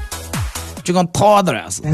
[0.84, 1.90] 就跟他的了似的。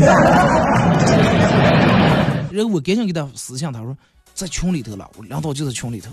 [2.51, 3.95] 然后我赶紧给他私信，他说
[4.33, 6.09] 在群里头了，我领导就在群里头。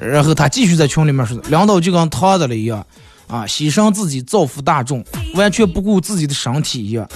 [0.00, 2.86] 然后他继续在群里面说，领导就跟他的了一样，
[3.26, 7.08] 啊，牺牲自己造福大众，完全不顾自己的身体一样，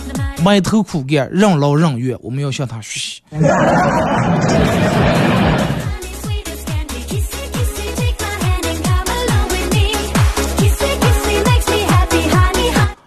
[0.43, 2.19] 埋头苦干，任劳任怨。
[2.21, 3.23] 我们要向他学习。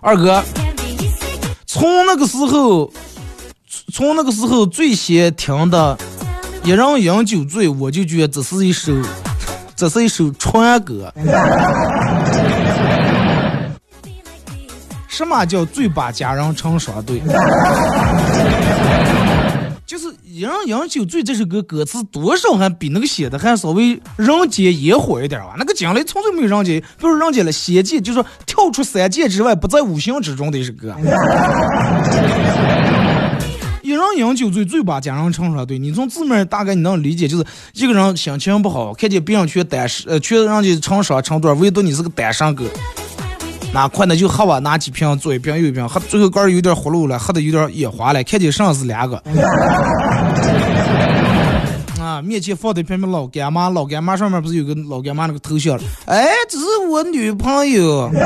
[0.06, 0.43] 二哥，
[1.66, 2.93] 从那个时候，
[3.91, 5.97] 从那个时候最先听的
[6.68, 8.93] 《一人饮酒醉》，我就觉得这是一首，
[9.76, 11.12] 这是一首传歌。
[15.08, 17.20] 什么叫醉把佳人成双对？
[19.86, 25.53] 就是《一人饮酒醉》这首歌歌词多少还比那个写的还稍微人间烟火一点吧？
[25.59, 30.95] 那个将来从来没有人间，不是人间了仙界，就是说跳出三界之外，不在五行之中的一首歌。
[33.83, 35.77] 一人饮酒醉，醉把佳人成双对。
[35.77, 42.65] 你从字面大概你能理解，就是一个人心情不好，看见别人全单身，呃，全人家成双成对，唯独你是个单身狗。
[43.76, 49.21] 那快那就喝吧，拿几瓶左一瓶右一瓶，喝最后盖有点葫芦了，喝的有点眼花了，看见上是两个。
[52.01, 55.78] 啊，面前放的一瓶老干妈，老干妈上面不是有个老干妈那个头像？
[56.05, 58.09] 哎，这是我女朋友。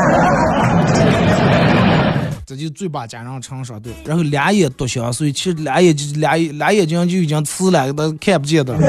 [2.45, 8.77] 这就嘴巴加上成双对，然后俩眼独相随，其实俩眼就俩俩眼睛就已经刺了，都看不见的。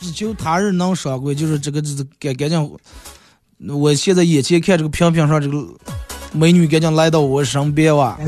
[0.00, 2.70] 只求他日能双归，就是这个，这是赶赶紧。
[3.68, 5.66] 我现在眼前看这个屏屏上这个
[6.32, 8.18] 美女，赶紧来到我身边哇！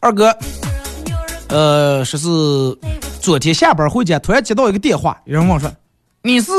[0.00, 0.34] 二哥，
[1.48, 2.26] 呃，说是
[3.20, 5.70] 昨天下班回家，突然接到一个电话，有人问说
[6.22, 6.52] ：“你是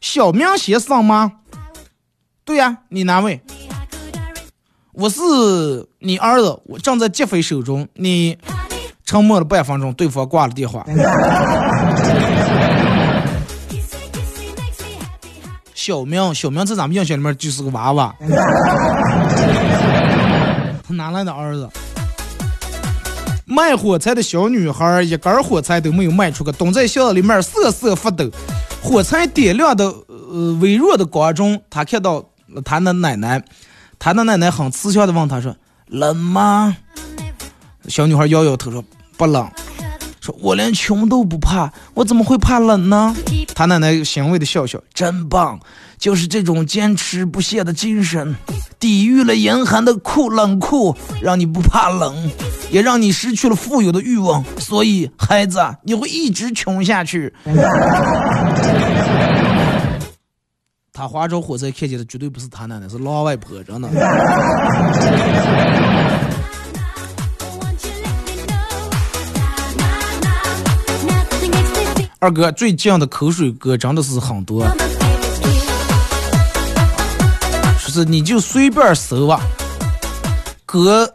[0.00, 1.30] 小明先生吗
[2.44, 3.40] ？”“对呀，你哪位
[4.94, 5.20] ？”“我是
[5.98, 8.38] 你儿子，我正在劫匪手中。”你。
[9.06, 10.84] 沉默了半分钟，对方挂了电话。
[15.72, 18.12] 小明，小明在咱们印象里面就是个娃娃。
[20.82, 21.70] 他哪来的儿子？
[23.44, 28.28] 卖火柴的小女孩一根火柴都没有卖出个，蹲在巷子里面瑟瑟发抖。
[28.82, 32.24] 火柴点亮的呃微弱的光中，他看到
[32.64, 33.40] 他的奶奶，
[34.00, 35.54] 他的奶奶很慈祥的问他说
[35.86, 36.76] ：“冷吗？”
[37.86, 38.84] 小女孩摇摇头说。
[39.16, 39.50] 不冷，
[40.20, 43.16] 说我连穷都不怕，我怎么会怕冷呢？
[43.54, 45.58] 他奶奶欣慰的笑笑，真棒，
[45.98, 48.34] 就是这种坚持不懈的精神，
[48.78, 52.30] 抵御了严寒的酷冷酷，让你不怕冷，
[52.70, 54.44] 也让你失去了富有的欲望。
[54.58, 57.32] 所以孩子，你会一直穷下去。
[60.92, 63.88] 他划着火车看见的绝对不是他奶奶，是老外婆，真的。
[72.26, 74.66] 二哥最近的口水歌真的是很多，
[77.78, 79.40] 说是你就随便搜吧，
[80.66, 81.08] 歌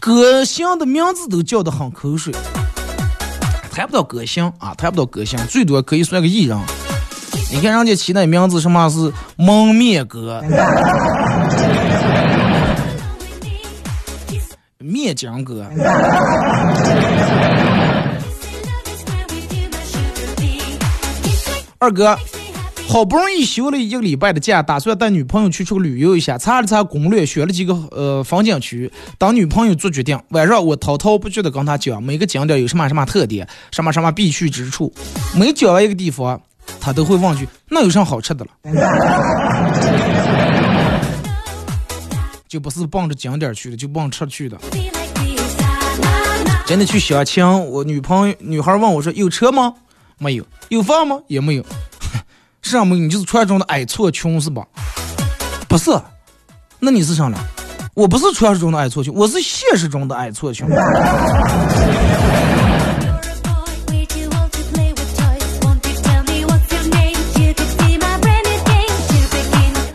[0.00, 2.32] 歌星的名字都叫的很口水，
[3.72, 6.56] 谈不到歌星啊，谈不到歌星，最多可以算个艺人。
[7.50, 10.40] 你看人家起那名字，什么是蒙面哥、
[14.78, 15.66] 面浆哥。
[21.82, 22.16] 二哥，
[22.86, 30.16] 好不容易休了一个礼拜的假，打算带女朋友去出旅游一下，查了查攻略，选了几个呃风景区，等女朋友做决定。
[30.28, 34.94] 晚上我滔滔不绝的跟她讲每个景点有什么什么特点，什么什么必去之处。
[35.34, 36.40] 每讲完一个地方，
[36.80, 38.52] 她都会问句：“那有啥好吃的了？”
[42.46, 44.56] 就不是奔着景点去的，就奔吃去的。
[46.64, 49.74] 真的去相亲，我女朋友女孩问我说：“有车吗？
[50.22, 50.44] 没有。
[50.68, 51.18] 有房吗？
[51.26, 51.64] 也没有。
[52.62, 53.02] 是啥没有？
[53.02, 54.64] 你就是传说中的矮矬穷是吧？
[55.68, 55.90] 不是，
[56.78, 57.36] 那你是啥呢？
[57.94, 60.68] 我不是传说中的矮矬穷，我是现实中的矮矬穷。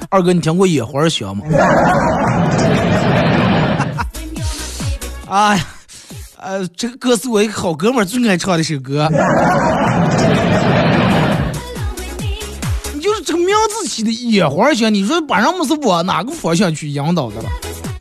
[0.09, 1.43] 二哥，你听过野花香吗？
[5.29, 5.65] 哎呀，
[6.39, 9.09] 呃，这个歌是我一个好哥们儿最爱唱的一首歌。
[12.93, 17.49] 你就是这个名字起的野花香，你说把人们是往哪个方向去引导的了？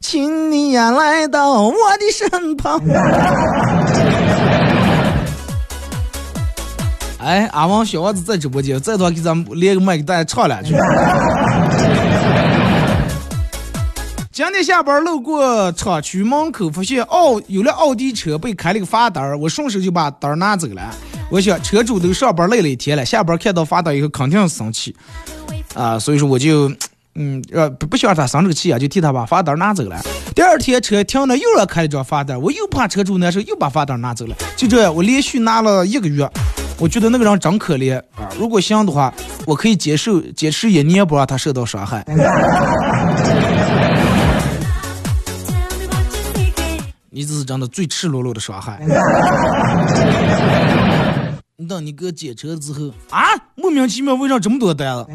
[0.02, 2.78] 请你呀来到我的身旁。
[7.18, 10.74] 哎，阿王小王子在直播间，再多给咱们连个麦给大家唱两句。
[14.36, 20.94] 今天下班路过厂区门口，发现奥有辆奥迪车被开了个罚单儿，我顺手就把单儿拿走了。
[21.30, 24.94] 我想车主都上班累了一天了，下班看到罚单以后肯定生气
[25.74, 26.70] 啊，所以说我就
[27.14, 29.98] 嗯呃不不想让他生这个气啊，就替他把罚单拿走了。
[30.34, 34.36] 第二天车停了又让开了张罚单，我又怕车主难受，又把罚单拿走了。
[34.54, 36.30] 就这样，我连续拿了一个月，
[36.78, 38.28] 我觉得那个人真可怜啊。
[38.38, 39.14] 如果行的话，
[39.46, 42.04] 我可以接受坚持一年不让他受到伤害。
[47.16, 48.78] 你这是真的最赤裸裸的伤害。
[51.56, 53.20] 你 等你哥检车之后啊，
[53.54, 55.06] 莫名其妙为啥这么多单子？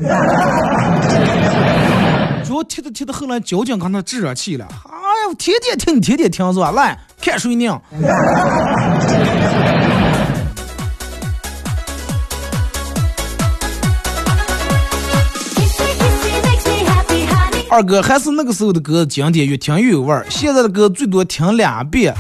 [2.44, 4.66] 主要贴着贴着，后来交警看他治热气了。
[4.68, 4.98] 哎
[5.30, 6.72] 呀，天天听你，天天听是吧？
[6.72, 7.72] 来看谁拧。
[17.72, 20.26] 二哥还是那个时候的歌经典，越听越有味儿。
[20.30, 22.14] 现在的歌最多听两遍，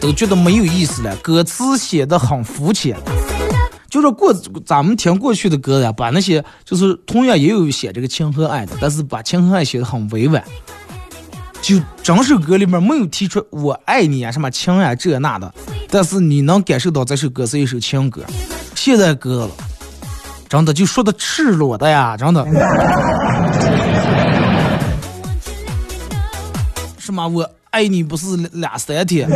[0.00, 1.14] 都觉得没有意思了。
[1.18, 2.96] 歌词写的很肤浅，
[3.88, 4.34] 就是过
[4.66, 10.42] 咱们听过去的歌呀，把那些就是同样也有写这个情和爱的，但是把情和爱写的很委婉。
[11.62, 15.54] 就整首歌里面没有提出我爱你啊什么情啊这那的，
[15.88, 18.20] 但是你能感受到这首歌是一首情歌。
[18.74, 19.50] 现在歌了，
[20.48, 22.44] 真的就说的赤裸的呀，真的。
[27.04, 27.28] 什么？
[27.28, 29.28] 我爱你不是两三天，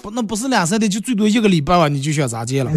[0.00, 1.88] 不，那不是两三天，就最多一个礼拜吧？
[1.88, 2.70] 你就想咋接了？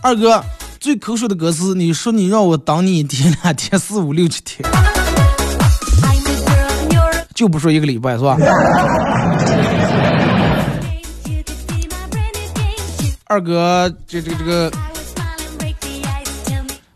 [0.00, 0.42] 二哥
[0.80, 4.66] 最口水的歌是：你说你让我等你一天两天四五六七天，
[7.34, 8.38] 就不说一个礼拜是吧？
[13.26, 14.72] 二哥，这这个这个。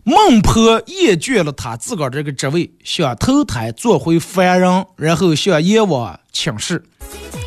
[0.04, 6.82] 孟婆厌倦了他自个儿这个职位，想投胎做回凡人，然后向阎王请示。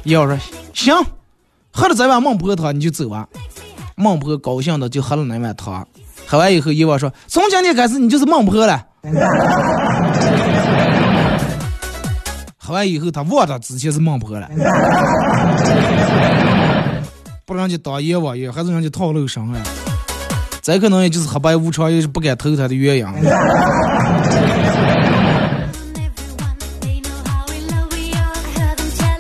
[0.06, 0.40] 阎王说
[0.74, 0.96] ：“行，
[1.70, 3.28] 喝了这碗孟婆汤你就走吧。”
[3.98, 5.86] 孟婆高兴的就喝了那碗汤。
[6.26, 8.86] 喝完以后，阎王说：“从今天开始你就是孟婆了。”
[12.58, 14.50] 喝完以后，他忘了之前是孟婆了，
[17.46, 19.62] 不让人家当阎王爷，还是让人家套路上了。
[20.66, 23.14] 再可能也就是黑白无常，也是不敢投他的鸳鸯。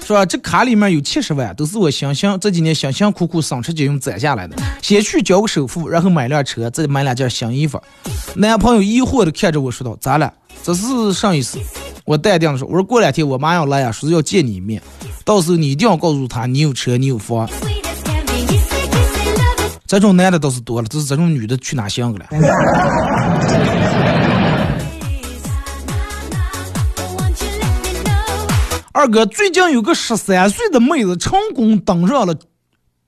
[0.04, 0.26] 是吧？
[0.26, 4.56] 这卡里面有七十万，都是我辛辛这几年辛辛苦苦省吃俭用攒下来的。
[4.82, 7.80] 先去交个首付，然后买辆车，再买两件新衣服。
[8.34, 10.34] 男朋友疑惑的看着我说道：“咋了？
[10.64, 11.60] 这是啥意思？”
[12.06, 14.82] 我淡定的说：“我说过两天我妈要来呀，说是要见你一面，
[15.24, 17.48] 到时候你一定要告诉她你有车，你有房。”
[19.88, 22.26] 这种男的倒是多了，只是这种女的去哪行个了？
[28.92, 32.34] 二哥，最近有个十三岁的妹子成功登上了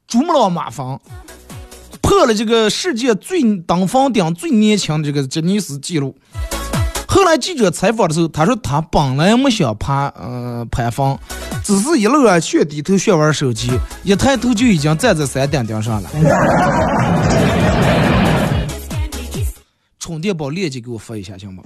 [0.07, 0.99] 珠穆朗玛峰，
[2.01, 6.15] 破了这个世界最登峰顶最年轻的这个吉尼斯纪录。
[7.07, 11.17] 后来记者采访的时候，他说他本来没想爬，呃，攀峰。
[11.67, 13.69] 只是一路上去低头学玩手机，
[14.01, 16.09] 一抬头就已经站在山顶顶上了。
[19.99, 21.61] 充电宝链接给我发一下行吗？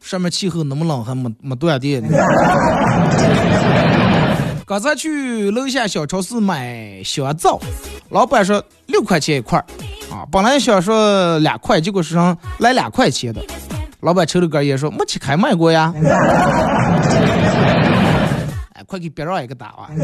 [0.00, 2.08] 上面气候那么冷，还没没断电呢。
[4.64, 7.60] 刚才去楼下小超市买香皂，
[8.08, 9.64] 老板说六块钱一块儿，
[10.10, 13.44] 啊，本来想说两块，结果是上来两块钱的。
[14.02, 15.92] 老板抽了根烟说没去开卖过呀。
[18.74, 19.88] 哎，快给别让一个打啊！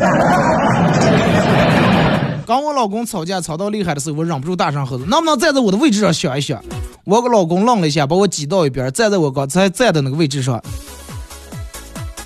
[2.47, 6.63] 刚我老公吵架吵到厉害的时候，我忍不住大声吼道：“能不能站在我的位置上想一想？”
[7.05, 10.63] 我个老公愣了一下，把我挤到一边，站在我刚才站的那个位置上，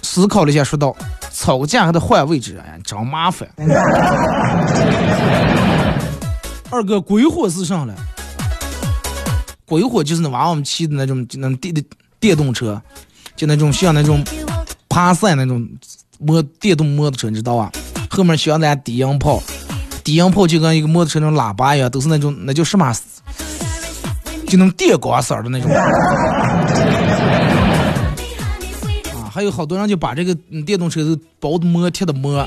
[0.02, 0.94] 思考了一下，说道
[1.32, 3.48] ：“吵架还得换位置，哎，真麻烦。”
[6.70, 7.94] 二哥，鬼火是上了。
[9.70, 11.80] 鬼火就是那娃娃们骑的那种，就那电的
[12.18, 12.82] 电动车，
[13.36, 14.20] 就那种像那种
[14.88, 15.64] 爬山那种
[16.18, 17.70] 摩电动摩托车，你知道吧？
[18.10, 19.40] 后面镶的低音炮，
[20.02, 22.92] 低音炮就跟一个摩托车那种喇叭一样，都是那种那叫什么？
[24.48, 25.70] 就那种电光色的那种。
[29.14, 30.34] 啊，还有好多人就把这个
[30.66, 32.44] 电动车都包的膜贴的膜。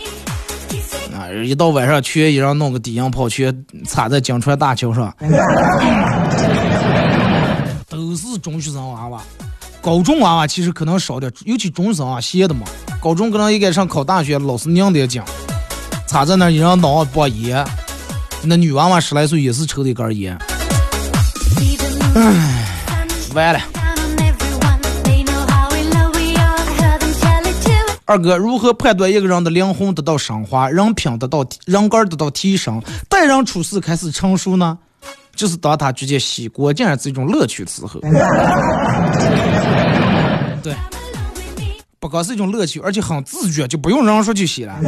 [1.15, 5.15] 啊，一到晚上全一人弄个低音炮，全插在江川大桥上。
[8.16, 9.22] 是中学生娃娃，
[9.82, 12.66] 高中娃娃其实可能少点，尤其中学生啊，闲的嘛。
[13.01, 15.26] 高中可能应该上考大学，老师娘得讲，
[16.07, 17.66] 插在那一人脑上包烟。
[18.43, 20.38] 那女娃娃十来岁也是抽的一根烟。
[22.16, 22.68] 唉，
[23.34, 23.59] 完了。
[28.05, 34.78] 二哥，如何判断一个人的灵魂得到升华，人品得到人格得到提升，待人处事开始成熟呢？
[35.36, 37.99] 就是当他直接洗锅竟然是一种乐趣的时候，
[40.61, 40.75] 对，
[41.99, 44.75] 不光是一种乐趣，而且很自觉，就不用人说就洗了。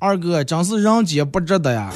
[0.00, 1.90] 二哥，真是人间不值得呀！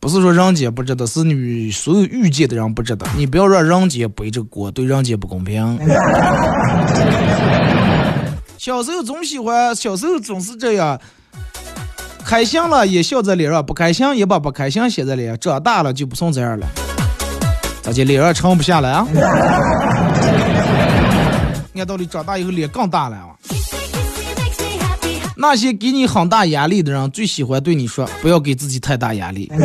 [0.00, 3.04] 不是说人间不值得，是你所有遇见的人不值得。
[3.16, 5.78] 你不要让人间背这个锅，对人间不公平。
[8.56, 10.98] 小时候总喜欢，小时候总是这样。
[12.26, 15.38] 开心了也笑在脸上，不开心也把不开心写在脸上。
[15.38, 16.66] 长大了就不送这样了，
[17.82, 19.06] 咋就脸上撑不下来啊？
[21.76, 23.28] 按道理长大以后脸更大了啊。
[25.36, 29.52] 那些给你很大压力的人，最喜欢对你说：“不要给自己太大压力。”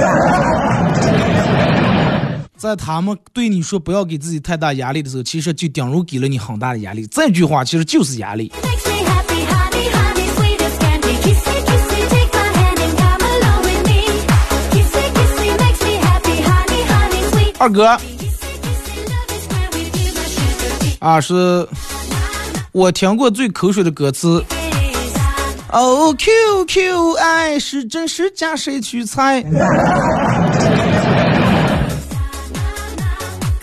[2.58, 7.08] 在他们对你说“不要给自己太大压力”的时候，其实就等于给了你很大的压力。
[7.08, 8.52] 这句话其实就是压力。
[17.62, 17.96] 二哥，
[20.98, 21.68] 啊，是
[22.72, 24.44] 我听过最口水的歌词。
[25.72, 29.42] 哦，Q Q，爱是真是假，谁去猜？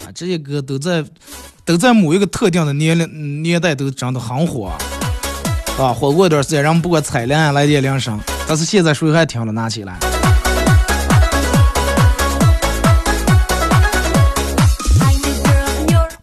[0.07, 1.05] 啊，这些歌都在
[1.65, 4.71] 都在某一个特定的年龄年代都真的很火，
[5.77, 9.99] 啊，火过一段时间，人不管彩铃啊来电铃声，但是现在谁还听了拿起来？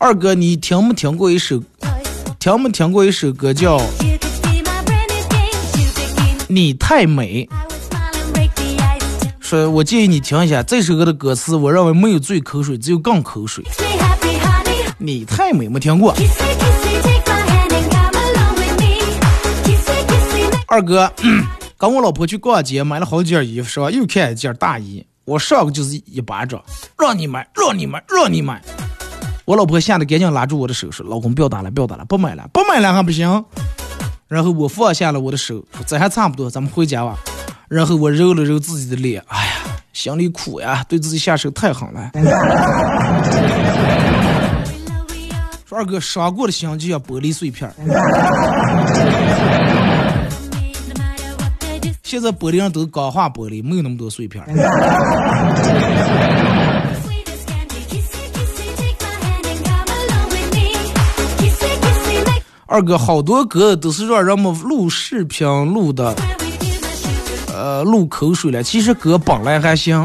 [0.06, 1.60] 二哥，你听没听过一首？
[2.38, 3.80] 听没听过一首歌叫
[6.48, 7.50] 《你太美》？
[9.40, 11.56] 说，我建议你听一下这首歌的歌词。
[11.56, 13.66] 我认为没有最口水，只有更口水。
[15.00, 16.16] 你太美，没听过？
[20.68, 21.12] 二哥，
[21.80, 23.90] 跟我老婆去逛街，买了好几件衣服，是吧？
[23.90, 26.64] 又看一件大衣，我上个就是一巴掌，
[26.96, 28.62] 让你买，让你买，让你买。
[29.46, 33.46] 我老婆吓得赶紧拉住我的手说：“老公，不要打了，不要打了，不买了，不买了还不行。”
[34.28, 37.16] 然后我放下了我的手，说：“这还差不多，咱们回家吧。”
[37.70, 39.52] 然后我揉了揉自己的脸，哎呀，
[39.94, 42.10] 心里苦呀，对自己下手太狠了。
[45.68, 47.72] 说二哥，伤过的心就像玻璃碎片
[52.02, 54.44] 现在玻璃上都钢化玻璃，没有那么多碎片
[62.68, 66.16] 二哥，好多歌都是让人们录视频录的，
[67.54, 68.64] 呃，录口水了。
[68.64, 70.04] 其实歌本来还行。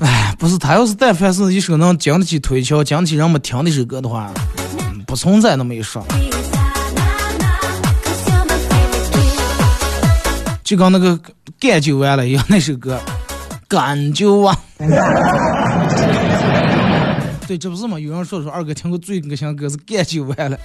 [0.00, 4.30] 哎，不是，他要是但凡是一首能经得起推敲、经得起人们听的首歌的话，
[5.06, 6.02] 不存在那么一说。
[10.64, 11.18] 就跟那个
[11.60, 12.98] 干就完了一样，那首歌，
[13.68, 14.56] 干就完。
[17.50, 17.98] 对，这不是吗？
[17.98, 20.56] 有人说说二哥听过最恶心的歌是干就完了。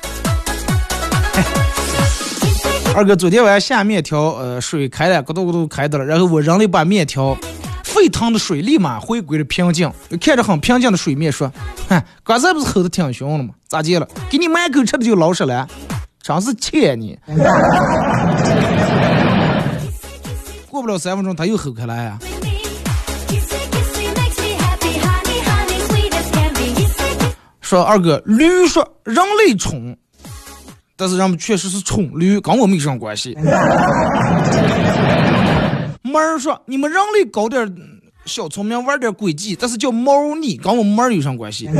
[2.96, 7.36] 二哥昨天晚上下面条，呃，水开了，咕嘟咕嘟开的了，然后我扔了一把面条，
[7.84, 11.52] 沸腾的水立马回归了平静，看着很平静的水面说
[11.90, 13.56] ：“哼，刚才不是吼的挺凶了吗？
[13.68, 14.08] 咋接了？
[14.30, 15.68] 给你满口吃的就老实了，
[16.22, 17.18] 真是欠你。”
[20.70, 22.20] 过不了三分钟，他又吼开了呀。
[27.66, 29.98] 说二哥，驴说人类蠢，
[30.96, 33.36] 但是人们确实是蠢驴，跟我没什么关系。
[36.04, 37.68] 猫儿说你们人类搞点
[38.26, 41.68] 小聪明，玩点诡计，但是叫猫腻，跟我们猫有什么关系？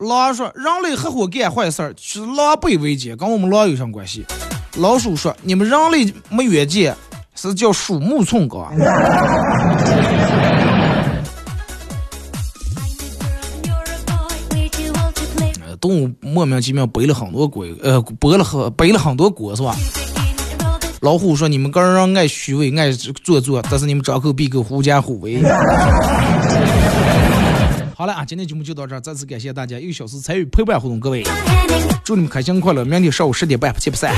[0.00, 4.26] 狼说人类合伙干坏事儿，是狼狈为奸，跟我们狼有什么关系？
[4.76, 6.94] 老鼠说你们人类没远见，
[7.34, 8.70] 是叫鼠目寸光。
[15.84, 19.76] 动物莫名其妙背了很多锅，呃，背了很背了很多锅是吧？
[21.02, 25.42] 老虎说：“你们个人爱虚伪，爱做作，但是你们张口闭口狐假虎威。
[27.94, 31.22] ”好了啊，今天节目就到这儿，再次感谢大家一个小时参与陪伴活动，各位，
[32.02, 34.14] 祝你们开心快乐，明天上午十点半不见不散。